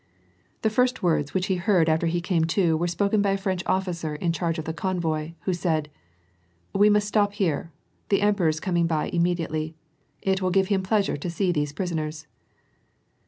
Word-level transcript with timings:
The 0.63 0.71
first 0.71 1.03
words 1.03 1.35
which 1.35 1.45
he 1.45 1.57
heard 1.57 1.87
after 1.87 2.07
he 2.07 2.21
came 2.21 2.45
to 2.45 2.75
were 2.75 2.87
spoken 2.87 3.19
Of 3.23 3.25
a 3.27 3.37
French 3.37 3.61
officer 3.67 4.15
in 4.15 4.31
charge 4.31 4.57
of 4.57 4.65
the 4.65 4.73
convoy, 4.73 5.33
who 5.41 5.53
said, 5.53 5.91
—^ 6.75 6.79
We 6.79 6.89
must 6.89 7.07
stop 7.07 7.33
here; 7.33 7.71
the 8.09 8.21
emperor 8.23 8.47
is 8.47 8.59
coming 8.59 8.87
by 8.87 9.09
immediately; 9.09 9.75
it 10.23 10.41
will 10.41 10.49
give 10.49 10.69
him 10.69 10.81
pleasure 10.81 11.17
to 11.17 11.29
see 11.29 11.51
these 11.51 11.71
prisoners." 11.71 12.25